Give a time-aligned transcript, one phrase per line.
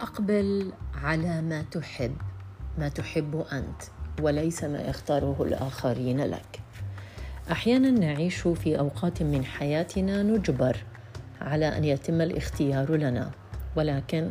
[0.00, 2.16] أقبل على ما تحب
[2.78, 3.82] ما تحب أنت
[4.22, 6.60] وليس ما يختاره الآخرين لك.
[7.50, 10.76] أحيانا نعيش في أوقات من حياتنا نجبر
[11.40, 13.30] على أن يتم الاختيار لنا
[13.76, 14.30] ولكن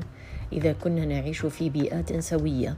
[0.54, 2.75] إذا كنا نعيش في بيئات سوية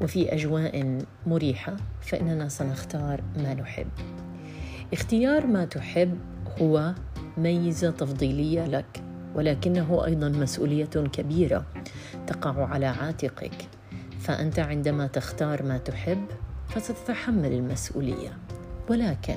[0.00, 3.88] وفي أجواء مريحة فإننا سنختار ما نحب.
[4.92, 6.18] اختيار ما تحب
[6.60, 6.94] هو
[7.38, 9.07] ميزة تفضيلية لك.
[9.34, 11.64] ولكنه أيضا مسؤولية كبيرة
[12.26, 13.68] تقع على عاتقك.
[14.20, 16.24] فأنت عندما تختار ما تحب
[16.68, 18.38] فستتحمل المسؤولية.
[18.88, 19.36] ولكن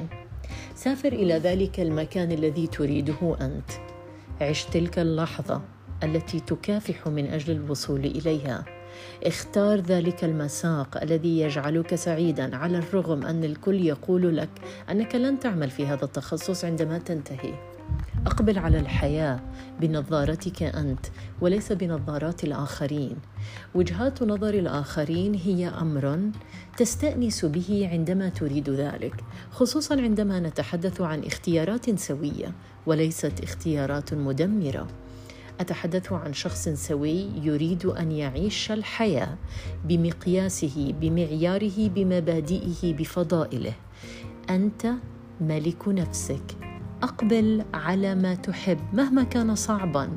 [0.76, 3.72] سافر إلى ذلك المكان الذي تريده أنت.
[4.42, 5.62] عش تلك اللحظة
[6.04, 8.66] التي تكافح من أجل الوصول إليها.
[9.24, 14.50] اختار ذلك المساق الذي يجعلك سعيدا على الرغم أن الكل يقول لك
[14.90, 17.71] أنك لن تعمل في هذا التخصص عندما تنتهي.
[18.26, 19.40] أقبل على الحياة
[19.80, 21.06] بنظارتك أنت
[21.42, 23.16] وليس بنظارات الآخرين.
[23.76, 26.20] وجهات نظر الآخرين هي أمر
[26.78, 32.52] تستأنس به عندما تريد ذلك خصوصا عندما نتحدث عن اختيارات سوية
[32.86, 34.88] وليست اختيارات مدمرة.
[35.60, 39.38] أتحدث عن شخص سوي يريد أن يعيش الحياة
[39.86, 43.74] بمقياسه بمعياره بمبادئه بفضائله.
[44.50, 44.88] أنت
[45.42, 46.61] ملك نفسك.
[47.04, 50.10] أقبل على ما تحب مهما كان صعبا.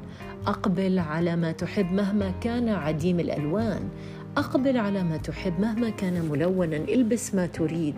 [0.47, 3.89] أقبل على ما تحب مهما كان عديم الألوان.
[4.37, 6.77] أقبل على ما تحب مهما كان ملونا.
[6.77, 7.97] إلبس ما تريد.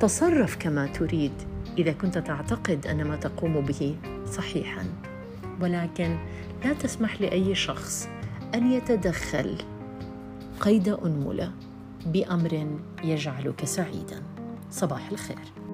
[0.00, 1.32] تصرف كما تريد.
[1.78, 4.84] إذا كنت تعتقد أن ما تقوم به صحيحا.
[5.60, 6.16] ولكن
[6.64, 8.08] لا تسمح لأي شخص
[8.54, 9.56] أن يتدخل
[10.60, 11.52] قيد أنملة
[12.06, 12.66] بأمر
[13.04, 14.22] يجعلك سعيدا.
[14.70, 15.65] صباح الخير.